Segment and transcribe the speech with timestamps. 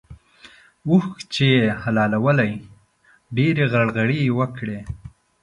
[0.89, 2.51] اوښ چې يې حلالوی؛
[3.35, 4.79] ډېرې غرغړې يې وکړې.